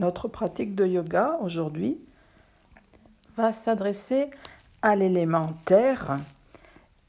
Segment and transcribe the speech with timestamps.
[0.00, 2.00] Notre pratique de yoga aujourd'hui
[3.36, 4.30] va s'adresser
[4.80, 6.20] à l'élément terre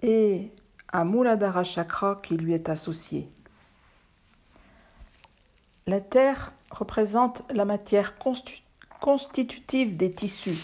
[0.01, 0.51] et
[0.89, 3.29] à Muladhara Chakra qui lui est associé.
[5.87, 8.15] La terre représente la matière
[8.99, 10.59] constitutive des tissus.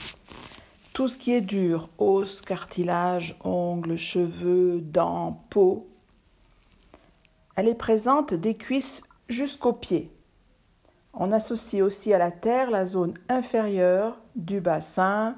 [0.91, 5.88] Tout ce qui est dur, os, cartilage, ongles, cheveux, dents, peau.
[7.55, 10.12] Elle est présente des cuisses jusqu'aux pieds.
[11.20, 15.35] On associe aussi à la terre la zone inférieure du bassin,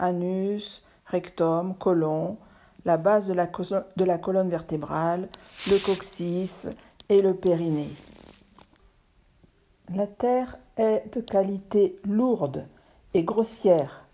[0.00, 2.36] anus, rectum, côlon,
[2.84, 5.28] la base de la, de la colonne vertébrale,
[5.68, 6.68] le coccyx
[7.08, 7.92] et le périnée.
[9.94, 12.66] La terre est de qualité lourde
[13.14, 14.06] et grossière.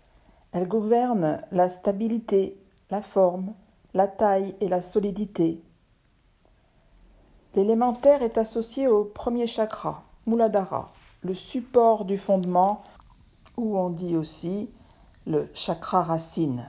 [0.51, 2.57] Elle gouverne la stabilité,
[2.91, 3.53] la forme,
[3.95, 5.63] la taille et la solidité.
[7.55, 10.91] L'élémentaire est associé au premier chakra, Muladhara,
[11.27, 12.83] le support du fondement,
[13.57, 14.69] ou on dit aussi
[15.25, 16.65] le chakra racine.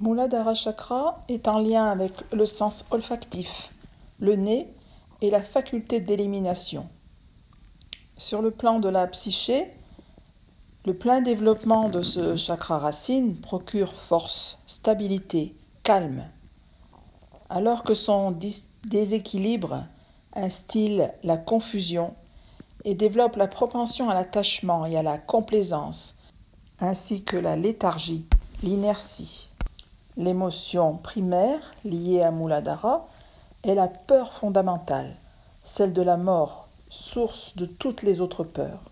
[0.00, 3.72] Muladhara chakra est en lien avec le sens olfactif,
[4.20, 4.72] le nez
[5.22, 6.88] et la faculté d'élimination.
[8.16, 9.72] Sur le plan de la psyché,
[10.84, 16.22] le plein développement de ce chakra racine procure force, stabilité, calme,
[17.50, 18.38] alors que son
[18.84, 19.84] déséquilibre
[20.32, 22.14] instille la confusion
[22.86, 26.14] et développe la propension à l'attachement et à la complaisance,
[26.80, 28.26] ainsi que la léthargie,
[28.62, 29.50] l'inertie.
[30.16, 33.08] L'émotion primaire liée à Muladhara
[33.64, 35.16] est la peur fondamentale,
[35.64, 38.82] celle de la mort, source de toutes les autres peurs.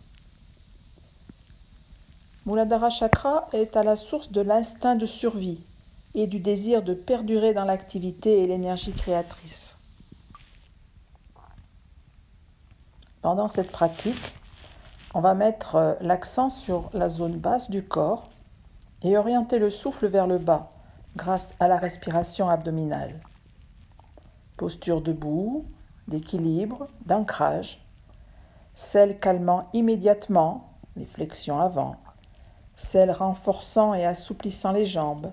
[2.47, 5.63] Muladhara Chakra est à la source de l'instinct de survie
[6.17, 9.74] et du désir de perdurer dans l'activité et l'énergie créatrice.
[13.25, 14.35] Pendant cette pratique,
[15.15, 18.29] on va mettre euh, l'accent sur la zone basse du corps
[19.01, 20.73] et orienter le souffle vers le bas
[21.17, 23.19] grâce à la respiration abdominale.
[24.59, 25.65] Posture debout,
[26.07, 27.83] d'équilibre, d'ancrage,
[28.75, 31.97] celle calmant immédiatement, les flexions avant,
[32.77, 35.33] celle renforçant et assouplissant les jambes,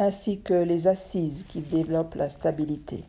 [0.00, 3.04] ainsi que les assises qui développent la stabilité.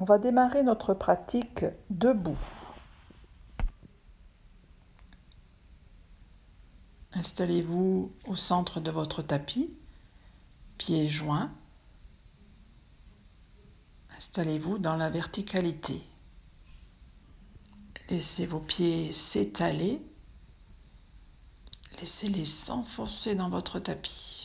[0.00, 2.38] On va démarrer notre pratique debout.
[7.14, 9.76] Installez-vous au centre de votre tapis,
[10.76, 11.50] pieds joints.
[14.16, 16.00] Installez-vous dans la verticalité.
[18.08, 20.00] Laissez vos pieds s'étaler.
[21.98, 24.37] Laissez-les s'enfoncer dans votre tapis.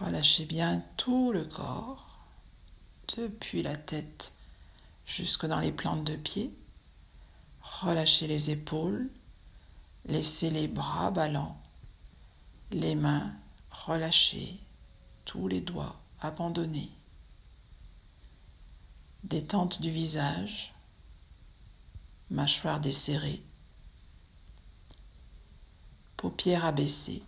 [0.00, 2.20] Relâchez bien tout le corps,
[3.16, 4.32] depuis la tête
[5.06, 6.54] jusque dans les plantes de pied.
[7.62, 9.10] Relâchez les épaules,
[10.06, 11.60] laissez les bras ballants,
[12.70, 13.32] les mains
[13.70, 14.60] relâchées,
[15.24, 16.92] tous les doigts abandonnés.
[19.24, 20.74] Détente du visage,
[22.30, 23.42] mâchoire desserrée,
[26.16, 27.24] paupières abaissées.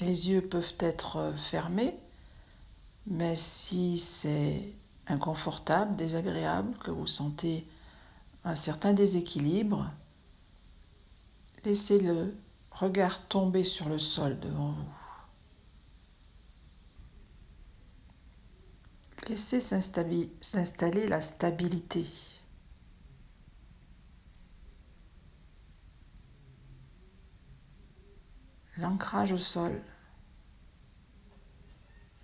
[0.00, 1.94] Les yeux peuvent être fermés
[3.06, 4.72] mais si c'est
[5.06, 7.66] inconfortable, désagréable, que vous sentez
[8.44, 9.90] un certain déséquilibre,
[11.64, 12.34] laissez le
[12.72, 14.84] regard tomber sur le sol devant vous.
[19.28, 22.06] Laissez s'installer la stabilité.
[28.78, 29.82] L'ancrage au sol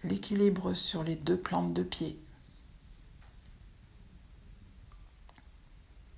[0.05, 2.19] l'équilibre sur les deux plantes de pied.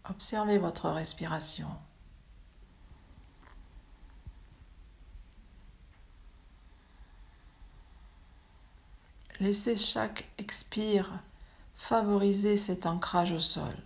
[0.09, 1.69] Observez votre respiration.
[9.41, 11.13] Laissez chaque expire
[11.75, 13.77] favoriser cet ancrage au sol.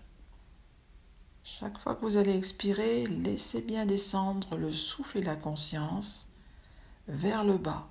[1.43, 6.28] Chaque fois que vous allez expirer, laissez bien descendre le souffle et la conscience
[7.09, 7.89] vers le bas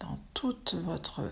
[0.00, 1.22] dans toute votre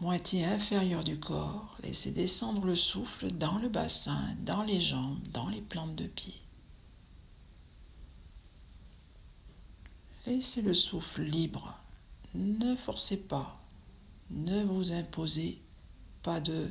[0.00, 1.76] moitié inférieure du corps.
[1.82, 6.34] Laissez descendre le souffle dans le bassin, dans les jambes, dans les plantes de pied.
[10.26, 11.76] Laissez le souffle libre.
[12.34, 13.60] Ne forcez pas.
[14.30, 15.58] Ne vous imposez
[16.22, 16.70] pas de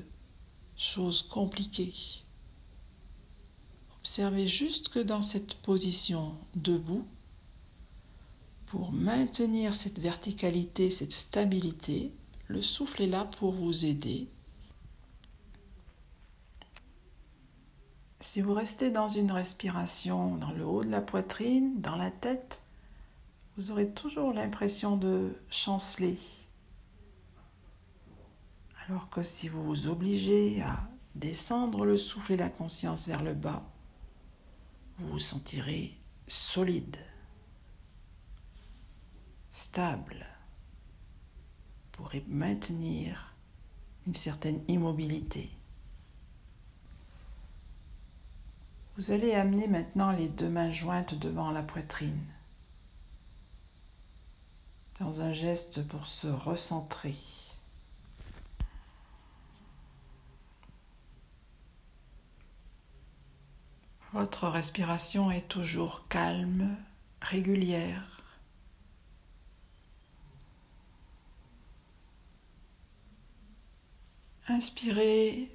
[0.77, 1.93] choses compliquées.
[3.99, 7.05] Observez juste que dans cette position debout,
[8.71, 12.13] Pour maintenir cette verticalité, cette stabilité,
[12.47, 14.29] le souffle est là pour vous aider.
[18.21, 22.61] Si vous restez dans une respiration dans le haut de la poitrine, dans la tête,
[23.57, 26.17] vous aurez toujours l'impression de chanceler.
[28.87, 30.79] Alors que si vous vous obligez à
[31.15, 33.69] descendre le souffle et la conscience vers le bas,
[34.97, 36.95] vous vous sentirez solide,
[39.51, 40.25] stable,
[41.91, 43.35] pour maintenir
[44.07, 45.51] une certaine immobilité.
[48.97, 52.25] Vous allez amener maintenant les deux mains jointes devant la poitrine,
[54.99, 57.15] dans un geste pour se recentrer.
[64.13, 66.75] Votre respiration est toujours calme,
[67.21, 68.20] régulière.
[74.47, 75.49] Inspirez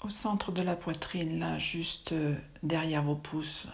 [0.00, 2.14] au centre de la poitrine, là, juste
[2.62, 3.68] derrière vos pouces.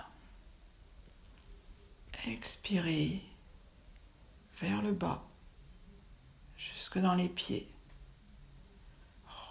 [2.26, 3.22] Expirez
[4.60, 5.24] vers le bas,
[6.56, 7.68] jusque dans les pieds.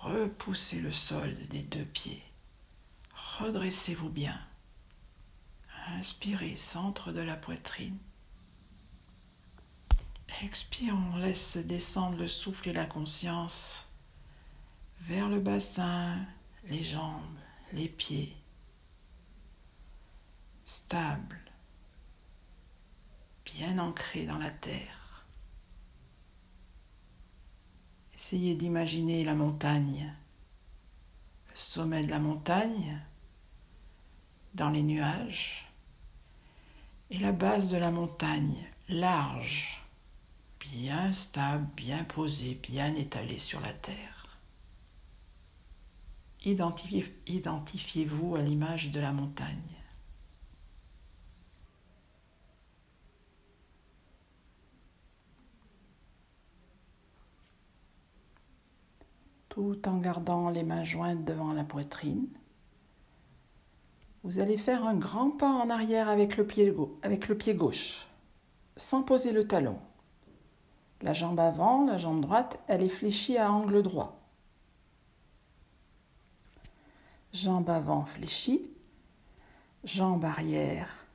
[0.01, 2.23] Repoussez le sol des deux pieds.
[3.39, 4.39] Redressez-vous bien.
[5.87, 7.97] Inspirez, centre de la poitrine.
[10.43, 13.86] Expire, on laisse descendre le souffle et la conscience
[15.07, 16.17] vers le bassin,
[16.65, 17.39] les jambes,
[17.71, 18.35] les pieds.
[20.65, 21.39] Stable,
[23.45, 25.25] bien ancré dans la terre.
[28.15, 30.13] Essayez d'imaginer la montagne,
[31.49, 33.01] le sommet de la montagne
[34.55, 35.71] dans les nuages
[37.11, 39.81] et la base de la montagne large,
[40.59, 44.26] bien stable, bien posée, bien étalée sur la terre.
[46.45, 49.57] Identifiez-vous à l'image de la montagne.
[59.49, 62.27] Tout en gardant les mains jointes devant la poitrine.
[64.23, 68.07] Vous allez faire un grand pas en arrière avec le pied, gauche,
[68.75, 69.79] sans poser le talon.
[71.01, 74.16] La jambe avant, la jambe droite, elle est fléchie à angle droit.
[77.43, 78.67] Jambe avant fléchie,
[79.83, 81.05] jambe arrière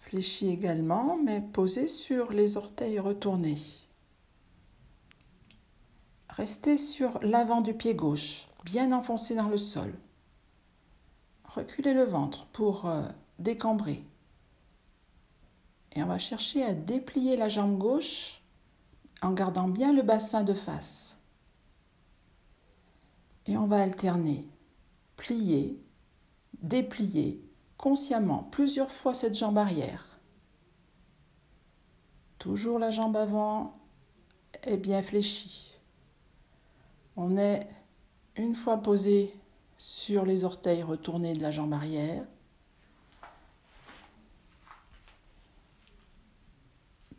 [0.00, 3.56] fléchie également, mais posée sur les orteils retournés.
[6.28, 9.94] Restez sur l'avant du pied gauche, bien enfoncé dans le sol.
[11.44, 13.02] Reculez le ventre pour euh,
[13.38, 14.04] décambrer.
[15.92, 18.42] Et on va chercher à déplier la jambe gauche
[19.22, 21.16] en gardant bien le bassin de face.
[23.46, 24.46] Et on va alterner,
[25.20, 25.78] plier,
[26.62, 27.44] déplier
[27.76, 30.18] consciemment plusieurs fois cette jambe arrière.
[32.38, 33.78] Toujours la jambe avant
[34.62, 35.74] est bien fléchie.
[37.16, 37.68] On est
[38.36, 39.34] une fois posé
[39.76, 42.24] sur les orteils retournés de la jambe arrière.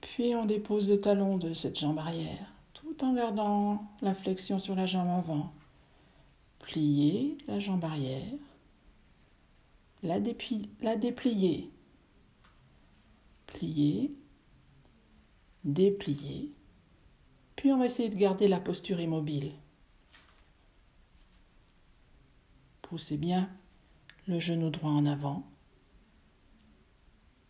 [0.01, 4.75] Puis on dépose le talon de cette jambe arrière, tout en gardant la flexion sur
[4.75, 5.53] la jambe avant.
[6.61, 8.33] Plier la jambe arrière,
[10.03, 10.19] la,
[10.81, 11.69] la déplier,
[13.47, 14.13] plier,
[15.63, 16.51] déplier.
[17.55, 19.53] Puis on va essayer de garder la posture immobile.
[22.81, 23.49] Poussez bien
[24.27, 25.43] le genou droit en avant.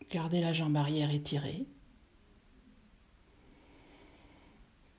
[0.09, 1.65] Gardez la jambe arrière étirée.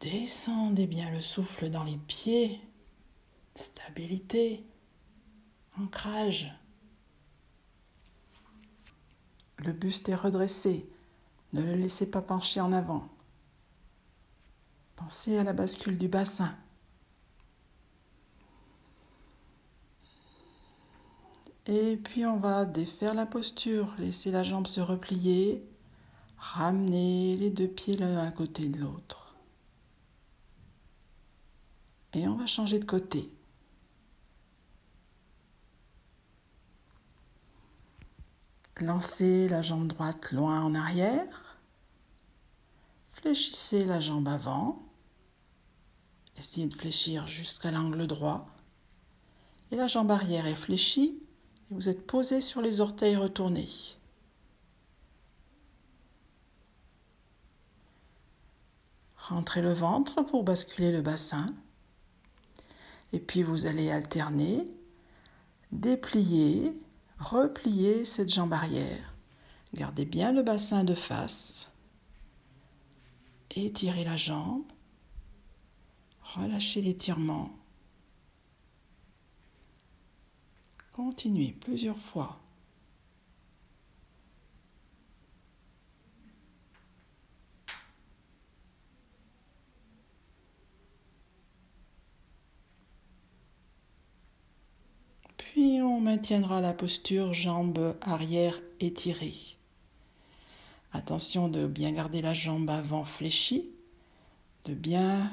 [0.00, 2.60] Descendez bien le souffle dans les pieds.
[3.54, 4.66] Stabilité.
[5.80, 6.52] Ancrage.
[9.58, 10.88] Le buste est redressé.
[11.52, 13.08] Ne le laissez pas pencher en avant.
[14.96, 16.56] Pensez à la bascule du bassin.
[21.66, 25.64] Et puis on va défaire la posture, laisser la jambe se replier,
[26.36, 29.36] ramener les deux pieds l'un à côté de l'autre.
[32.14, 33.30] Et on va changer de côté.
[38.80, 41.58] Lancez la jambe droite loin en arrière.
[43.12, 44.82] Fléchissez la jambe avant.
[46.36, 48.48] Essayez de fléchir jusqu'à l'angle droit.
[49.70, 51.22] Et la jambe arrière est fléchie
[51.72, 53.68] vous êtes posé sur les orteils retournés.
[59.16, 61.46] Rentrez le ventre pour basculer le bassin.
[63.14, 64.66] Et puis vous allez alterner,
[65.70, 66.78] déplier,
[67.22, 69.14] replier cette jambe arrière.
[69.74, 71.70] Gardez bien le bassin de face.
[73.54, 74.64] Étirez la jambe.
[76.34, 77.50] Relâchez l'étirement.
[80.92, 82.38] Continuez plusieurs fois.
[95.36, 99.34] Puis on maintiendra la posture jambes arrière étirées.
[100.92, 103.68] Attention de bien garder la jambe avant fléchie,
[104.64, 105.30] de bien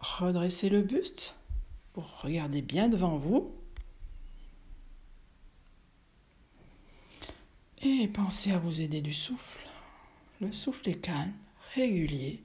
[0.00, 1.34] redresser le buste
[1.92, 3.52] pour regarder bien devant vous.
[7.82, 9.60] Et pensez à vous aider du souffle.
[10.40, 11.32] Le souffle est calme,
[11.74, 12.42] régulier.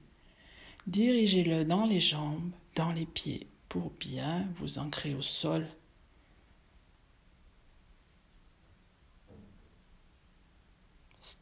[0.86, 5.66] Dirigez-le dans les jambes, dans les pieds, pour bien vous ancrer au sol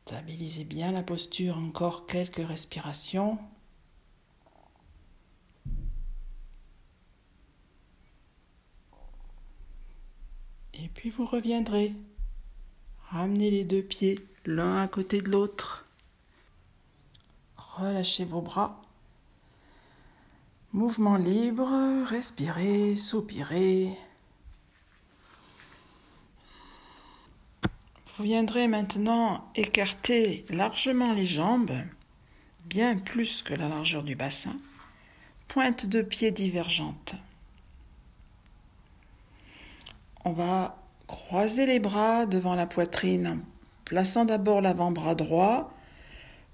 [0.09, 3.38] Stabilisez bien la posture, encore quelques respirations.
[10.73, 11.95] Et puis vous reviendrez.
[13.11, 15.85] Ramenez les deux pieds l'un à côté de l'autre.
[17.59, 18.81] Relâchez vos bras.
[20.73, 21.69] Mouvement libre,
[22.07, 23.91] respirez, soupirez.
[28.19, 31.71] Vous viendrez maintenant écarter largement les jambes,
[32.65, 34.57] bien plus que la largeur du bassin,
[35.47, 37.15] pointe de pied divergente.
[40.25, 43.39] On va croiser les bras devant la poitrine,
[43.85, 45.73] plaçant d'abord l'avant-bras droit,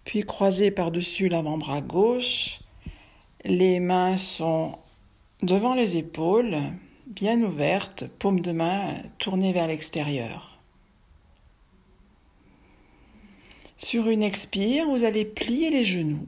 [0.05, 2.61] puis croiser par-dessus l'avant-bras gauche.
[3.43, 4.77] Les mains sont
[5.41, 6.59] devant les épaules,
[7.07, 10.54] bien ouvertes, paume de main tournée vers l'extérieur.
[13.79, 16.27] Sur une expire, vous allez plier les genoux,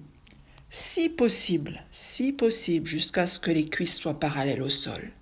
[0.69, 5.13] si possible, si possible, jusqu'à ce que les cuisses soient parallèles au sol.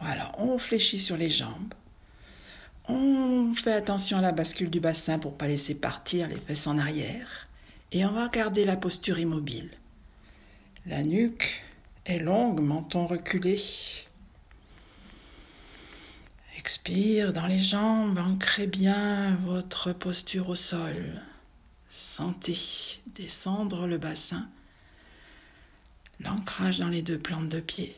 [0.00, 1.74] Voilà, on fléchit sur les jambes.
[2.88, 6.78] On fait attention à la bascule du bassin pour pas laisser partir les fesses en
[6.78, 7.48] arrière.
[7.90, 9.70] Et on va garder la posture immobile.
[10.84, 11.64] La nuque
[12.04, 13.60] est longue, menton reculé.
[16.58, 21.22] Expire dans les jambes, ancrez bien votre posture au sol.
[21.98, 24.46] Sentez descendre le bassin,
[26.20, 27.96] l'ancrage dans les deux plantes de pied.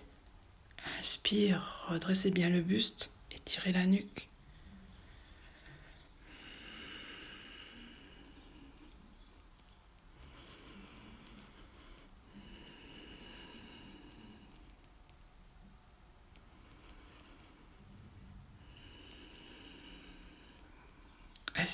[1.01, 4.28] Inspire, redressez bien le buste, étirez la nuque.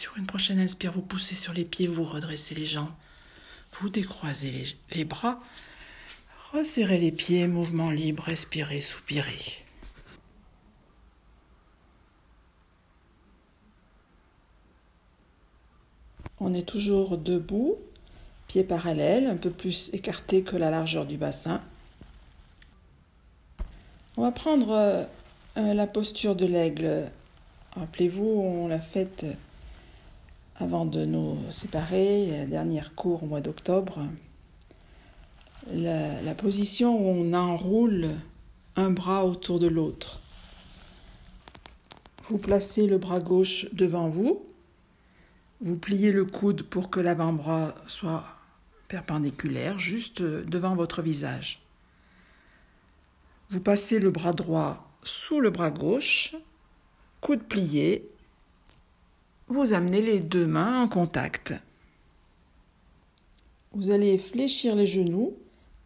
[0.05, 2.93] Sur une prochaine inspire, vous poussez sur les pieds, vous redressez les jambes,
[3.81, 5.41] vous décroisez les, les bras,
[6.53, 9.65] resserrez les pieds, mouvement libre, respirez, soupirez.
[16.39, 17.79] On est toujours debout,
[18.47, 21.63] pieds parallèles, un peu plus écartés que la largeur du bassin.
[24.19, 25.07] On va prendre euh,
[25.57, 27.11] la posture de l'aigle.
[27.71, 29.25] Rappelez-vous, on l'a faite
[30.57, 34.07] avant de nous séparer, la dernière cour au mois d'octobre,
[35.73, 38.11] la, position où on enroule
[38.77, 40.21] un bras autour de l'autre.
[42.29, 44.43] Vous placez le bras gauche devant vous,
[45.61, 48.25] vous pliez le coude pour que l'avant-bras soit
[48.89, 51.63] perpendiculaire, juste devant votre visage.
[53.51, 56.35] Vous passez le bras droit sous le bras gauche,
[57.21, 58.09] coude plié,
[59.49, 61.55] vous amenez les deux mains en contact.
[63.73, 65.35] Vous allez fléchir les genoux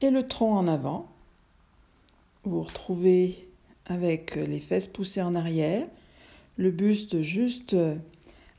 [0.00, 1.08] et le tronc en avant.
[2.44, 3.48] Vous retrouvez
[3.86, 5.86] avec les fesses poussées en arrière,
[6.56, 7.74] le buste juste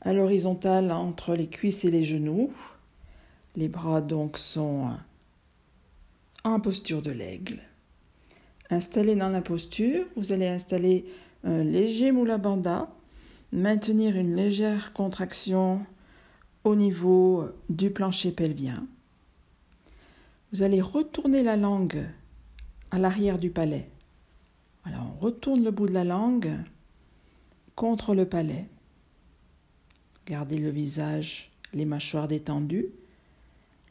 [0.00, 2.52] à l'horizontale entre les cuisses et les genoux.
[3.56, 4.90] Les bras donc sont
[6.44, 7.60] en posture de l'aigle.
[8.70, 11.04] Installé dans la posture, vous allez installer
[11.44, 12.88] un léger moula bandha
[13.52, 15.84] maintenir une légère contraction
[16.64, 18.86] au niveau du plancher pelvien.
[20.52, 22.04] Vous allez retourner la langue
[22.90, 23.88] à l'arrière du palais.
[24.84, 26.52] Alors on retourne le bout de la langue
[27.74, 28.66] contre le palais.
[30.26, 32.88] Gardez le visage, les mâchoires détendues,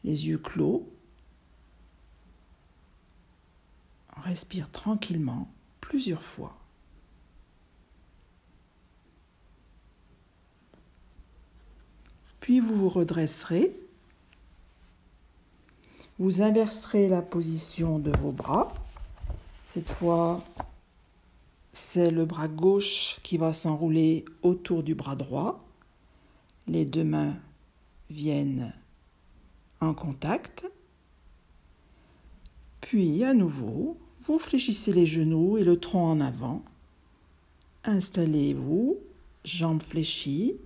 [0.03, 0.87] les yeux clos.
[4.21, 5.49] respire tranquillement
[5.81, 6.58] plusieurs fois.
[12.39, 13.77] Puis vous vous redresserez.
[16.17, 18.73] Vous inverserez la position de vos bras.
[19.63, 20.43] Cette fois,
[21.71, 25.63] c'est le bras gauche qui va s'enrouler autour du bras droit.
[26.67, 27.37] Les deux mains
[28.09, 28.73] viennent
[29.79, 30.65] en contact.
[32.81, 36.63] Puis, à nouveau, vous fléchissez les genoux et le tronc en avant.
[37.83, 38.97] Installez-vous,
[39.45, 40.57] jambes fléchies,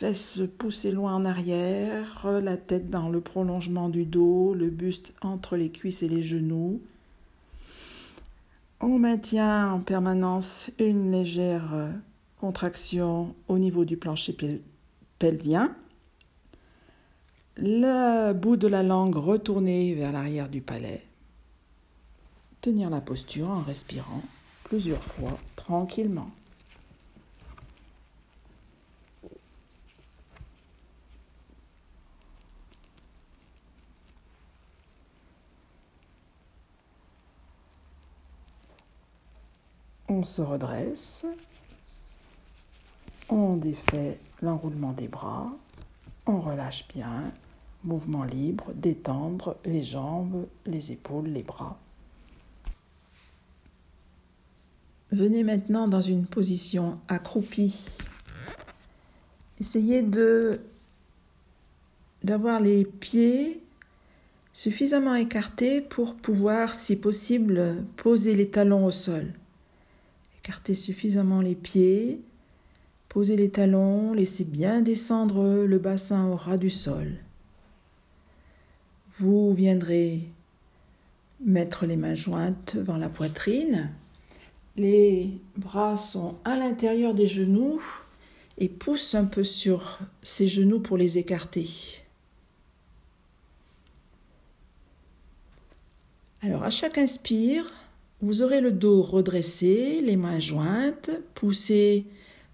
[0.00, 5.58] fesses poussées loin en arrière, la tête dans le prolongement du dos, le buste entre
[5.58, 6.80] les cuisses et les genoux.
[8.80, 11.90] On maintient en permanence une légère
[12.40, 14.34] contraction au niveau du plancher
[15.18, 15.76] pelvien.
[17.58, 21.04] Le bout de la langue retourné vers l'arrière du palais.
[22.62, 24.22] Tenir la posture en respirant
[24.64, 26.30] plusieurs fois tranquillement.
[40.12, 41.24] On se redresse.
[43.28, 45.46] On défait l'enroulement des bras.
[46.26, 47.32] On relâche bien.
[47.84, 51.78] Mouvement libre, détendre les jambes, les épaules, les bras.
[55.12, 57.96] Venez maintenant dans une position accroupie.
[59.60, 60.60] Essayez de
[62.24, 63.62] d'avoir les pieds
[64.52, 69.32] suffisamment écartés pour pouvoir, si possible, poser les talons au sol.
[70.50, 72.20] Écartez suffisamment les pieds,
[73.08, 77.18] posez les talons, laissez bien descendre le bassin au ras du sol.
[79.16, 80.24] Vous viendrez
[81.38, 83.92] mettre les mains jointes devant la poitrine.
[84.76, 87.80] Les bras sont à l'intérieur des genoux
[88.58, 91.70] et poussent un peu sur ces genoux pour les écarter.
[96.42, 97.72] Alors à chaque inspire,
[98.22, 102.06] vous aurez le dos redressé, les mains jointes, poussez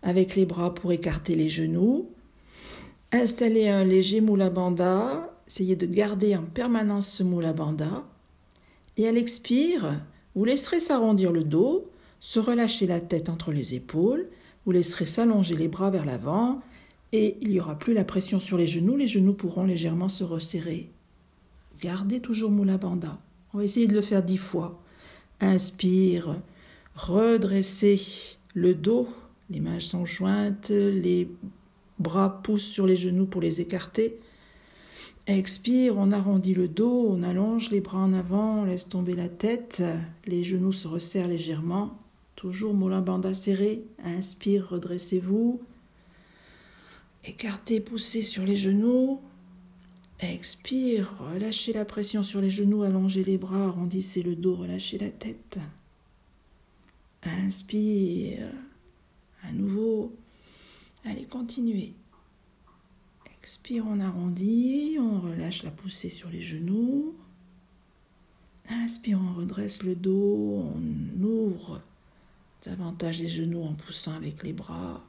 [0.02, 2.08] avec les bras pour écarter les genoux.
[3.12, 5.32] Installez un léger moula bandha.
[5.48, 8.04] Essayez de garder en permanence ce moula bandha.
[8.96, 10.00] Et à l'expire,
[10.34, 14.28] vous laisserez s'arrondir le dos, se relâcher la tête entre les épaules,
[14.64, 16.60] vous laisserez s'allonger les bras vers l'avant
[17.12, 20.24] et il n'y aura plus la pression sur les genoux, les genoux pourront légèrement se
[20.24, 20.90] resserrer.
[21.80, 23.18] Gardez toujours moula bandha.
[23.52, 24.82] On va essayer de le faire dix fois.
[25.40, 26.36] Inspire,
[26.94, 28.00] redressez
[28.54, 29.08] le dos,
[29.50, 31.30] les mains sont jointes, les
[31.98, 34.18] bras poussent sur les genoux pour les écarter.
[35.26, 39.28] Expire, on arrondit le dos, on allonge les bras en avant, on laisse tomber la
[39.28, 39.82] tête,
[40.24, 41.98] les genoux se resserrent légèrement.
[42.36, 43.82] Toujours moulin banda serré.
[44.04, 45.60] Inspire, redressez-vous.
[47.24, 49.20] Écartez, poussez sur les genoux.
[50.18, 55.10] Expire, relâchez la pression sur les genoux, allongez les bras, arrondissez le dos, relâchez la
[55.10, 55.58] tête.
[57.22, 58.50] Inspire.
[59.42, 60.14] À nouveau.
[61.04, 61.92] Allez, continuez.
[63.42, 67.14] Expire, on arrondit, on relâche la poussée sur les genoux.
[68.68, 71.82] Inspire, on redresse le dos, on ouvre
[72.64, 75.04] davantage les genoux en poussant avec les bras.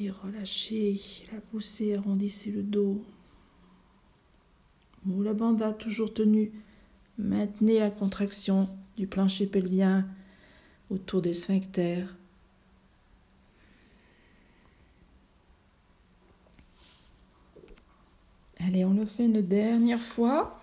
[0.00, 3.04] Expire, relâchez la poussée, arrondissez le dos.
[5.04, 6.52] Moula banda toujours tenu.
[7.18, 10.08] Maintenez la contraction du plancher pelvien
[10.88, 12.16] autour des sphincters.
[18.58, 20.59] Allez, on le fait une dernière fois.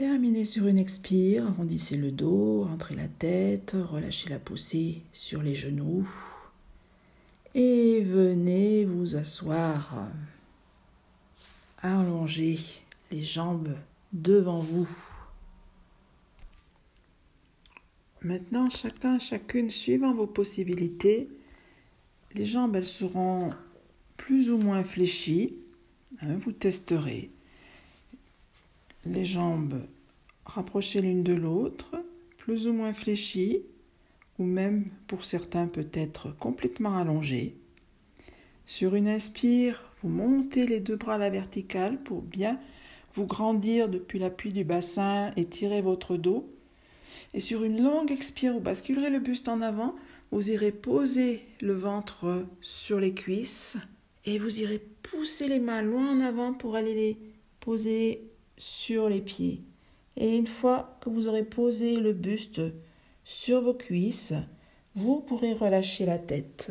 [0.00, 5.54] Terminez sur une expire, arrondissez le dos, rentrez la tête, relâchez la poussée sur les
[5.54, 6.08] genoux
[7.54, 10.08] et venez vous asseoir.
[11.82, 12.58] Allongez
[13.10, 13.76] les jambes
[14.14, 14.88] devant vous.
[18.22, 21.28] Maintenant, chacun, chacune, suivant vos possibilités,
[22.32, 23.50] les jambes, elles seront
[24.16, 25.58] plus ou moins fléchies.
[26.22, 27.30] Hein, vous testerez
[29.04, 29.82] les jambes
[30.44, 31.96] rapprochées l'une de l'autre,
[32.36, 33.62] plus ou moins fléchies,
[34.38, 37.56] ou même pour certains peut-être complètement allongées.
[38.66, 42.58] Sur une inspire, vous montez les deux bras à la verticale pour bien
[43.14, 46.48] vous grandir depuis l'appui du bassin et tirer votre dos.
[47.34, 49.94] Et sur une longue expire, vous basculerez le buste en avant,
[50.30, 53.76] vous irez poser le ventre sur les cuisses
[54.24, 57.18] et vous irez pousser les mains loin en avant pour aller les
[57.60, 58.29] posé
[58.60, 59.62] sur les pieds.
[60.18, 62.60] Et une fois que vous aurez posé le buste
[63.24, 64.34] sur vos cuisses,
[64.94, 66.70] vous pourrez relâcher la tête.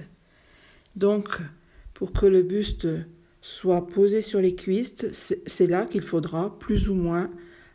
[0.96, 1.40] Donc,
[1.96, 2.88] pour que le buste
[3.42, 5.08] soit posé sur les cuisses,
[5.48, 7.32] c'est là qu'il faudra plus ou moins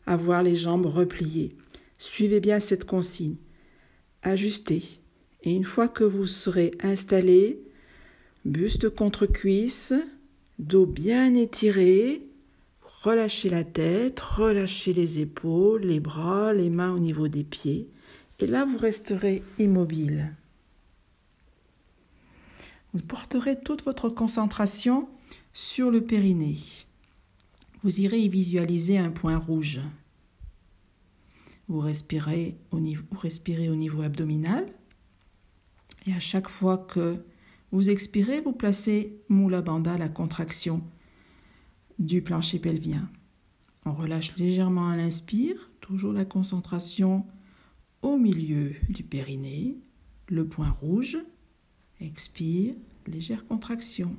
[0.06, 1.56] avoir les jambes repliées.
[1.98, 3.36] Suivez bien cette consigne.
[4.22, 4.84] Ajustez.
[5.42, 7.64] Et une fois que vous serez installé,
[8.44, 9.92] buste contre cuisse,
[10.60, 12.28] dos bien étiré,
[13.04, 17.90] relâchez la tête, relâchez les épaules, les bras, les mains au niveau des pieds.
[18.38, 20.34] Et là, vous resterez immobile.
[22.94, 25.06] Vous porterez toute votre concentration
[25.52, 26.58] sur le périnée.
[27.82, 29.82] Vous irez y visualiser un point rouge.
[31.68, 34.64] Vous respirez au niveau, abdominal.
[36.06, 37.18] Et à chaque fois que
[37.70, 40.82] vous expirez, vous placez Mula Bandha, la contraction
[41.98, 43.08] du plancher pelvien.
[43.84, 47.26] On relâche légèrement à l'inspire, toujours la concentration
[48.02, 49.76] au milieu du périnée,
[50.28, 51.18] le point rouge.
[52.00, 52.74] Expire,
[53.06, 54.16] légère contraction.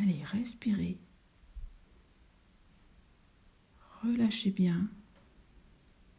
[0.00, 0.98] Allez, respirez.
[4.02, 4.88] Relâchez bien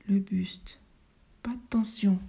[0.08, 0.80] le buste.
[1.42, 2.20] Pas de tension.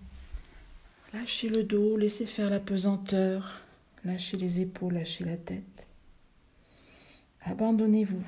[1.12, 3.60] Lâchez le dos, laissez faire la pesanteur.
[4.04, 5.86] Lâchez les épaules, lâchez la tête.
[7.44, 8.24] Abandonnez-vous.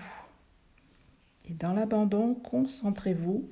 [1.48, 3.48] Et dans l'abandon, concentrez-vous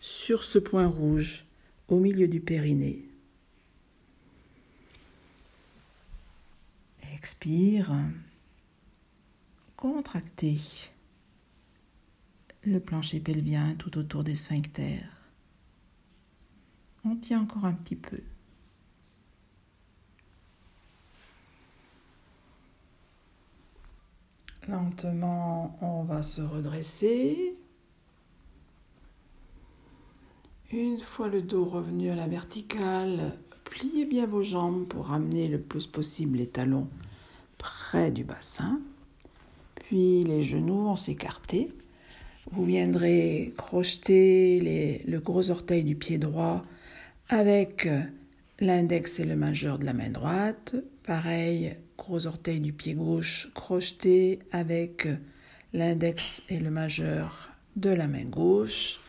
[0.00, 1.44] sur ce point rouge
[1.88, 3.04] au milieu du périnée.
[7.14, 7.92] Expire.
[9.76, 10.58] Contractez
[12.64, 15.10] le plancher pelvien tout autour des sphincters.
[17.04, 18.20] On tient encore un petit peu.
[24.68, 27.54] Lentement, on va se redresser.
[30.72, 35.60] Une fois le dos revenu à la verticale, pliez bien vos jambes pour ramener le
[35.60, 36.88] plus possible les talons
[37.58, 38.80] près du bassin.
[39.76, 41.70] Puis les genoux vont s'écarter.
[42.50, 46.64] Vous viendrez crocheter le gros orteil du pied droit
[47.28, 47.88] avec
[48.60, 50.76] l'index et le majeur de la main droite.
[51.02, 55.08] Pareil, gros orteil du pied gauche crocheté avec
[55.72, 59.00] l'index et le majeur de la main gauche.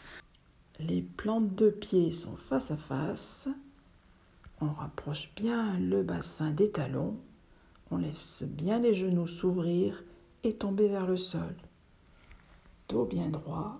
[0.79, 3.47] Les plantes de pied sont face à face.
[4.59, 7.17] On rapproche bien le bassin des talons.
[7.89, 10.03] On laisse bien les genoux s'ouvrir
[10.43, 11.55] et tomber vers le sol.
[12.89, 13.79] Dos bien droit.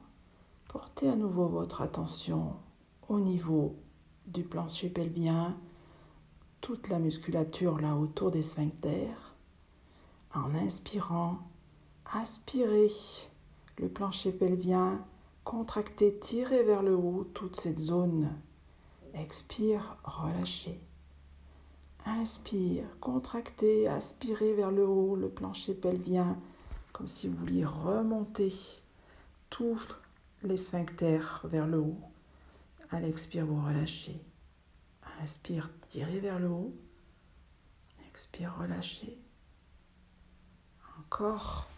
[0.70, 2.56] Portez à nouveau votre attention
[3.10, 3.76] au niveau
[4.28, 5.58] du plancher pelvien,
[6.62, 9.36] toute la musculature là autour des sphincters.
[10.34, 11.40] En inspirant,
[12.06, 12.92] aspirez
[13.78, 15.06] le plancher pelvien,
[15.44, 18.30] contractez, tirez vers le haut toute cette zone.
[19.14, 20.80] Expire, relâchez.
[22.06, 26.38] Inspire, contractez, aspirez vers le haut le plancher pelvien,
[26.92, 28.54] comme si vous vouliez remonter
[29.50, 29.88] tous
[30.44, 32.02] les sphincters vers le haut.
[32.90, 34.22] À l'expire, vous relâchez.
[35.22, 36.76] Inspire, tirez vers le haut.
[38.08, 39.18] Expire, relâchez.
[41.00, 41.70] Encore.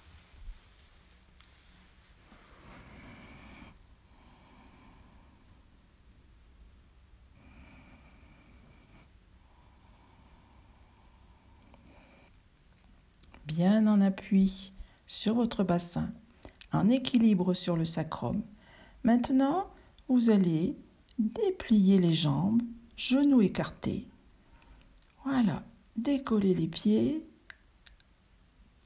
[13.45, 14.72] Bien en appui
[15.08, 16.12] sur votre bassin,
[16.72, 18.43] en équilibre sur le sacrum.
[19.04, 19.72] Maintenant,
[20.08, 20.78] vous allez
[21.19, 22.62] déplier les jambes,
[22.95, 24.08] genoux écartés.
[25.25, 25.63] Voilà,
[25.95, 27.23] décoller les pieds,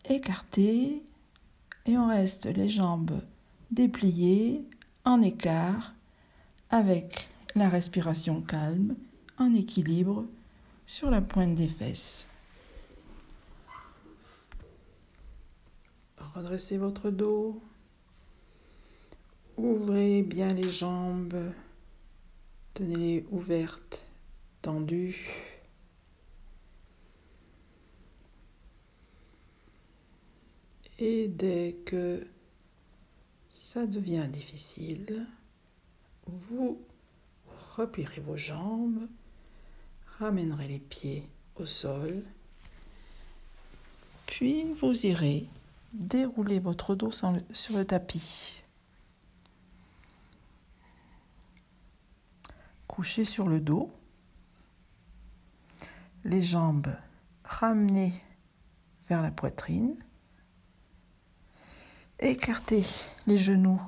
[0.10, 1.04] écartés,
[1.86, 3.22] et on reste les jambes
[3.72, 4.66] dépliées,
[5.06, 5.94] en écart,
[6.70, 8.96] avec la respiration calme,
[9.38, 10.26] en équilibre
[10.86, 12.28] sur la pointe des fesses.
[16.18, 17.62] Redressez votre dos.
[19.58, 21.54] Ouvrez bien les jambes.
[22.74, 24.06] Tenez-les ouvertes,
[24.62, 25.30] tendues.
[30.98, 32.26] Et dès que
[33.50, 35.28] ça devient difficile,
[36.26, 36.80] vous
[37.76, 39.08] replierez vos jambes,
[40.18, 42.24] ramènerez les pieds au sol,
[44.26, 45.48] puis vous irez
[45.94, 48.63] dérouler votre dos sur le tapis.
[52.94, 53.92] Couchez sur le dos,
[56.26, 56.96] les jambes
[57.44, 58.14] ramenées
[59.10, 59.96] vers la poitrine
[62.20, 62.86] écartez
[63.26, 63.82] les genoux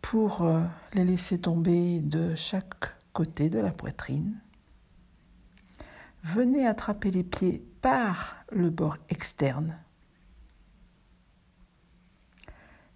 [0.00, 4.40] pour euh, les laisser tomber de chaque côté de la poitrine.
[6.22, 9.78] Venez attraper les pieds par le bord externe.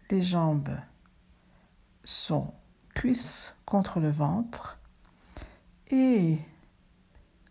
[0.09, 0.79] Les jambes
[2.05, 2.55] sont
[2.94, 4.78] cuisses contre le ventre
[5.90, 6.38] et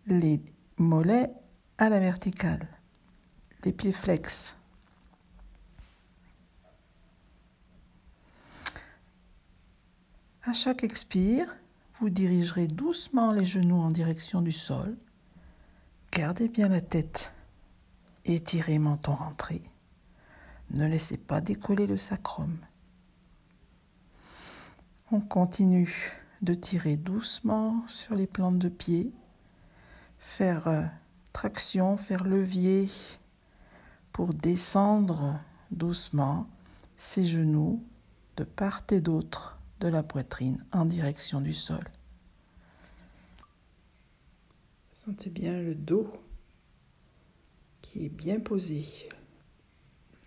[0.06, 0.40] les
[0.76, 1.30] mollets
[1.78, 2.68] à la verticale,
[3.64, 4.56] les pieds flex.
[10.42, 11.56] À chaque expire,
[12.00, 14.96] vous dirigerez doucement les genoux en direction du sol.
[16.12, 17.32] Gardez bien la tête.
[18.24, 19.62] Étirez menton rentré.
[20.70, 22.56] Ne laissez pas décoller le sacrum.
[25.10, 29.12] On continue de tirer doucement sur les plantes de pied,
[30.18, 30.84] faire euh,
[31.32, 32.88] traction, faire levier
[34.12, 36.48] pour descendre doucement
[36.96, 37.82] ses genoux
[38.36, 41.84] de part et d'autre de la poitrine en direction du sol.
[44.92, 46.12] Sentez bien le dos
[47.80, 48.84] qui est bien posé.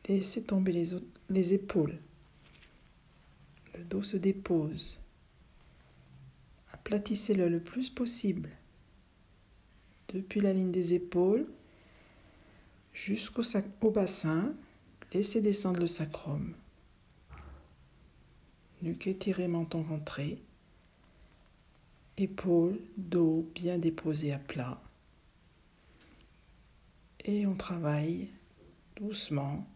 [0.08, 0.97] Laissez tomber les,
[1.30, 2.00] les épaules.
[3.78, 5.01] Le dos se dépose.
[6.82, 8.50] Aplatissez-le le plus possible.
[10.10, 11.46] Depuis la ligne des épaules
[12.91, 13.44] jusqu'au
[13.82, 14.54] au bassin,
[15.13, 16.56] laissez descendre le sacrum.
[18.82, 20.41] Nuque étirée, menton rentré.
[22.17, 24.82] Épaules, dos bien déposés à plat.
[27.24, 28.28] Et on travaille
[28.96, 29.67] doucement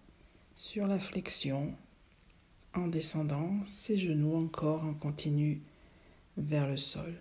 [0.55, 1.75] sur la flexion
[2.73, 5.61] en descendant ses genoux encore en continu
[6.37, 7.15] vers le sol.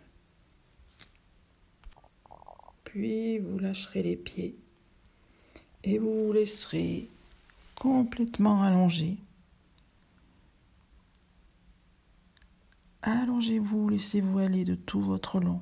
[2.84, 4.56] Puis vous lâcherez les pieds
[5.82, 7.08] et vous vous laisserez
[7.74, 9.16] complètement allongé.
[13.02, 15.60] Allongez-vous, laissez-vous aller de tout votre long.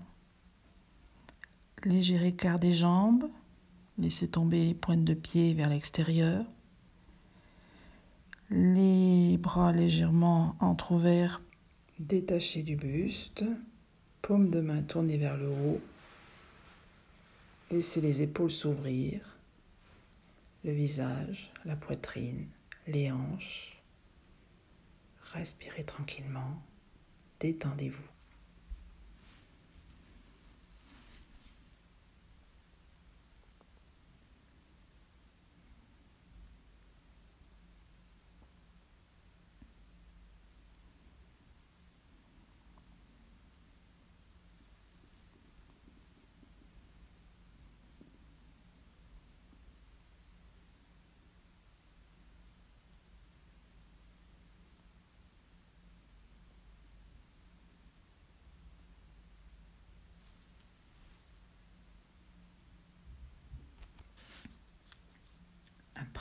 [1.85, 3.29] Léger écart des jambes,
[3.99, 6.45] laissez tomber les pointes de pied vers l'extérieur
[8.53, 11.41] les bras légèrement entrouverts,
[11.99, 13.45] détachés du buste,
[14.23, 15.81] paume de main tournée vers le haut.
[17.71, 19.39] Laissez les épaules s'ouvrir,
[20.65, 22.47] le visage, la poitrine,
[22.87, 23.83] les hanches.
[25.33, 26.63] Respirez tranquillement,
[27.41, 28.12] détendez-vous.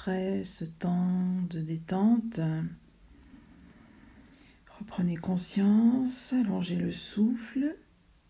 [0.04, 2.40] Après ce temps de détente,
[4.80, 7.78] reprenez conscience, allongez le souffle,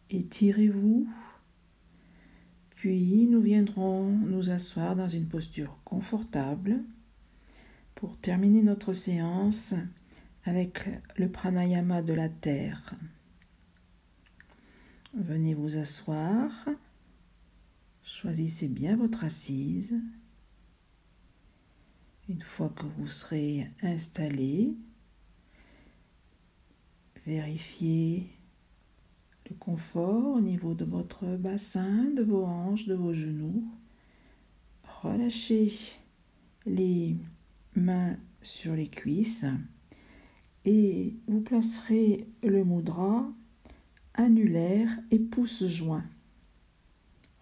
[0.10, 1.08] étirez-vous,
[2.76, 6.84] puis nous viendrons nous asseoir dans une posture confortable
[7.96, 9.74] pour terminer notre séance
[10.44, 12.96] avec le pranayama de la terre.
[15.14, 16.52] Venez vous asseoir,
[18.04, 19.94] choisissez bien votre assise
[22.32, 24.74] une fois que vous serez installé,
[27.26, 28.30] vérifiez
[29.50, 33.66] le confort au niveau de votre bassin, de vos hanches, de vos genoux.
[35.02, 35.74] Relâchez
[36.66, 37.18] les
[37.76, 39.46] mains sur les cuisses
[40.64, 43.28] et vous placerez le mudra
[44.14, 46.06] annulaire et pouce joint.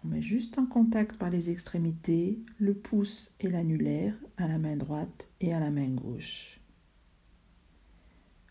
[0.02, 4.76] On met juste en contact par les extrémités le pouce et l'annulaire à la main
[4.76, 6.60] droite et à la main gauche.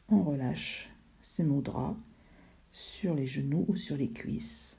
[0.10, 0.90] On relâche
[1.22, 1.96] ces mudras
[2.72, 4.78] sur les genoux ou sur les cuisses.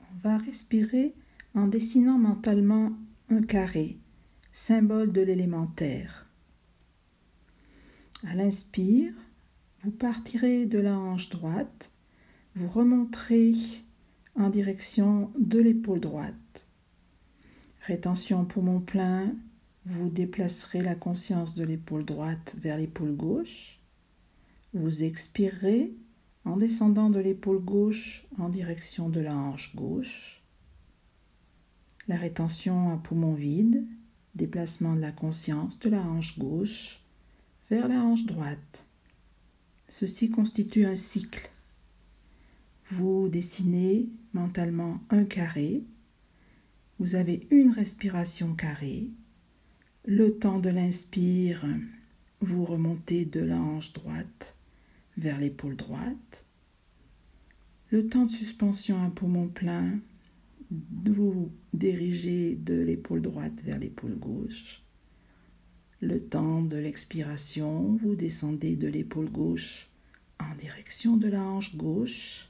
[0.00, 1.14] On va respirer
[1.54, 2.92] en dessinant mentalement
[3.30, 3.98] un carré,
[4.52, 6.26] symbole de l'élémentaire.
[8.24, 9.12] À l'inspire,
[9.86, 11.92] vous partirez de la hanche droite,
[12.56, 13.52] vous remonterez
[14.34, 16.66] en direction de l'épaule droite.
[17.82, 19.32] Rétention poumon plein,
[19.84, 23.78] vous déplacerez la conscience de l'épaule droite vers l'épaule gauche.
[24.74, 25.94] Vous expirerez
[26.44, 30.42] en descendant de l'épaule gauche en direction de la hanche gauche.
[32.08, 33.86] la rétention à poumon vide,
[34.34, 37.04] déplacement de la conscience de la hanche gauche
[37.70, 38.85] vers la hanche droite.
[39.88, 41.48] Ceci constitue un cycle.
[42.90, 45.82] Vous dessinez mentalement un carré.
[46.98, 49.10] Vous avez une respiration carrée.
[50.04, 51.64] Le temps de l'inspire,
[52.40, 53.60] vous remontez de la
[53.94, 54.56] droite
[55.16, 56.44] vers l'épaule droite.
[57.90, 60.00] Le temps de suspension à poumon plein,
[60.70, 64.82] vous dirigez de l'épaule droite vers l'épaule gauche.
[66.06, 69.88] Le temps de l'expiration, vous descendez de l'épaule gauche
[70.38, 72.48] en direction de la hanche gauche.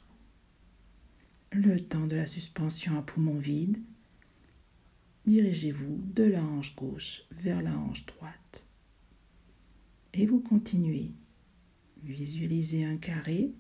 [1.53, 3.79] Le temps de la suspension à poumon vide,
[5.25, 8.67] dirigez-vous de la hanche gauche vers la hanche droite.
[10.13, 11.13] Et vous continuez.
[12.03, 13.53] Visualisez un carré,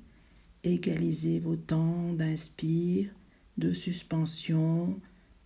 [0.63, 3.09] égalisez vos temps d'inspire,
[3.57, 5.01] de suspension,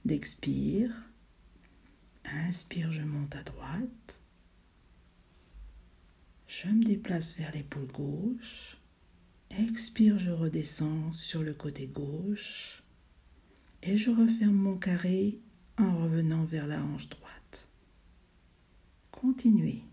[0.04, 0.90] d'expire.
[2.24, 4.19] Inspire, je monte à droite.
[6.50, 8.76] Je me déplace vers l'épaule gauche.
[9.50, 12.82] Expire, je redescends sur le côté gauche.
[13.84, 15.38] Et je referme mon carré
[15.78, 17.68] en revenant vers la hanche droite.
[19.12, 19.84] Continuez.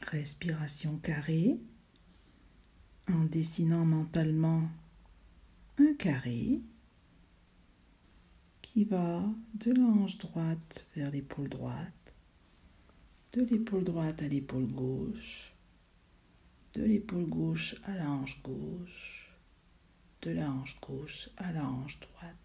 [0.00, 1.60] Respiration carrée
[3.06, 4.70] en dessinant mentalement
[5.76, 6.62] un carré
[8.72, 9.22] qui va
[9.54, 12.14] de la hanche droite vers l'épaule droite,
[13.34, 15.52] de l'épaule droite à l'épaule gauche,
[16.72, 19.36] de l'épaule gauche à la hanche gauche,
[20.22, 22.41] de la hanche gauche à la hanche droite.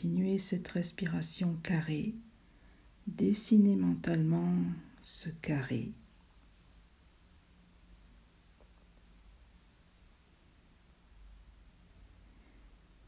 [0.00, 2.14] Continuez cette respiration carrée.
[3.06, 4.54] Dessinez mentalement
[5.02, 5.92] ce carré.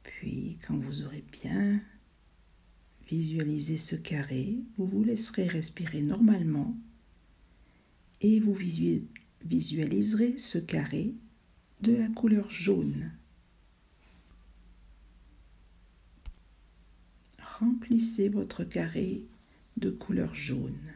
[0.03, 1.81] Puis, quand vous aurez bien
[3.09, 6.77] visualisé ce carré, vous vous laisserez respirer normalement
[8.21, 8.55] et vous
[9.47, 11.15] visualiserez ce carré
[11.81, 13.13] de la couleur jaune.
[17.63, 19.23] Remplissez votre carré
[19.77, 20.95] de couleur jaune,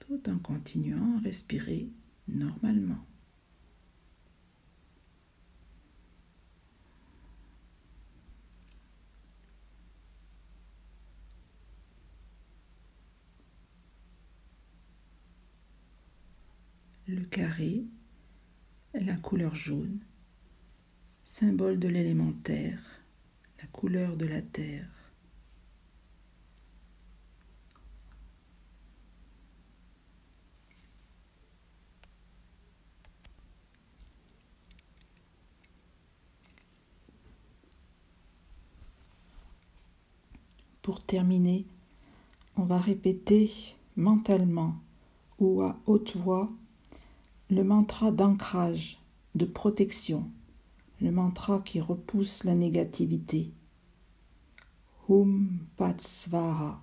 [0.00, 1.90] tout en continuant à respirer
[2.26, 3.04] normalement.
[17.06, 17.84] Le carré,
[18.94, 20.00] la couleur jaune,
[21.24, 23.01] symbole de l'élémentaire,
[23.62, 24.88] la couleur de la terre.
[40.80, 41.64] Pour terminer,
[42.56, 43.52] on va répéter
[43.94, 44.74] mentalement
[45.38, 46.50] ou à haute voix
[47.50, 49.00] le mantra d'ancrage,
[49.36, 50.28] de protection
[51.02, 53.52] le mantra qui repousse la négativité.
[55.08, 56.80] Hum Pat Svaha.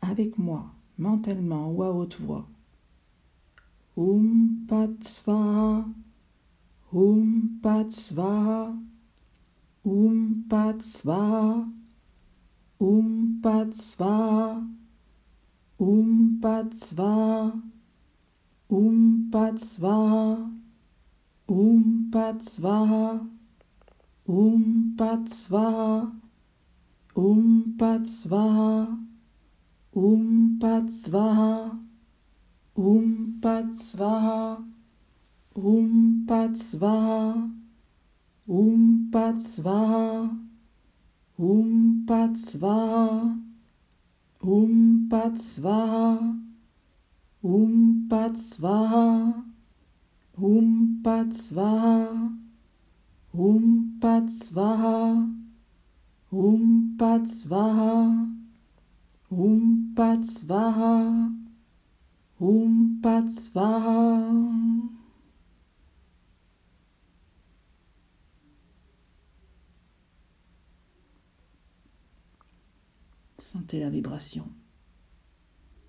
[0.00, 2.48] Avec moi, mentalement ou à haute voix.
[3.96, 5.86] Hum Pat Svaha.
[6.92, 8.76] Hum Pat Svaha.
[9.84, 11.66] Hum Pat Svaha.
[12.80, 14.62] Hum Pat Svaha.
[15.80, 17.52] Hum Pat Svaha.
[18.70, 19.58] Hum Pat
[21.46, 23.20] Umpa Zwaha,
[24.26, 26.12] Umpa Zwaha,
[27.14, 28.98] Umpa Zwaha,
[29.94, 31.76] Umpa Zwaha,
[44.48, 46.36] Umpa Zwaha,
[47.42, 49.53] Umpa Zwaha,
[50.36, 52.32] Humpatsvaha,
[53.32, 55.28] Humpatsvaha,
[56.32, 58.26] Humpatsvaha,
[59.30, 61.30] Humpatsvaha,
[62.40, 64.00] Humpatsvaha.
[73.38, 74.48] Sentez la vibration.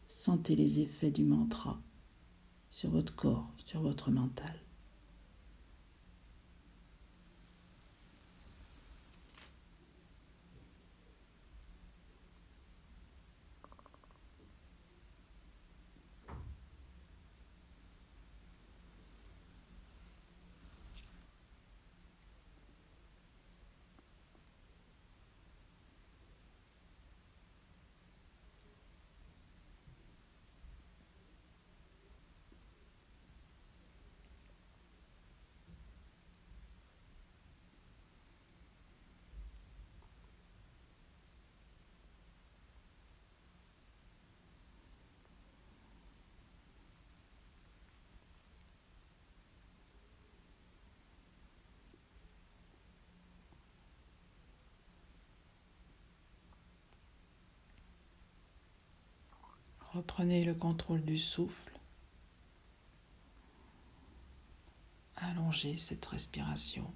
[0.08, 1.82] Sentez les effets du mantra
[2.70, 4.65] sur votre corps sur votre mental.
[59.96, 61.72] Reprenez le contrôle du souffle.
[65.16, 66.94] Allongez cette respiration.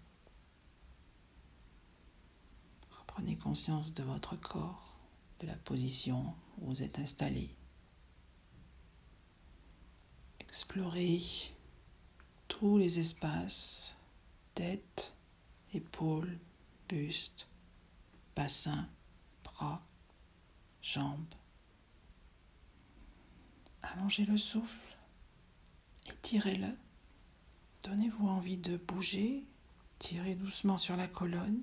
[2.91, 4.99] Reprenez conscience de votre corps,
[5.39, 7.55] de la position où vous êtes installé.
[10.41, 11.21] Explorez
[12.49, 13.95] tous les espaces,
[14.55, 15.13] tête,
[15.73, 16.37] épaules,
[16.89, 17.47] buste,
[18.35, 18.89] bassin,
[19.45, 19.81] bras,
[20.81, 21.38] jambes.
[23.81, 24.87] Allongez le souffle,
[26.05, 26.77] étirez-le.
[27.83, 29.45] Donnez-vous envie de bouger,
[29.99, 31.61] tirez doucement sur la colonne,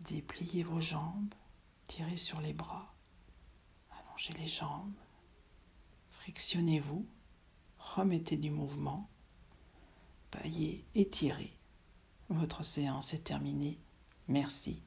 [0.00, 1.34] dépliez vos jambes,
[1.86, 2.94] tirez sur les bras,
[3.90, 4.92] allongez les jambes,
[6.10, 7.06] frictionnez-vous,
[7.78, 9.08] remettez du mouvement,
[10.30, 11.56] baillez, étirez.
[12.28, 13.78] Votre séance est terminée.
[14.28, 14.82] Merci.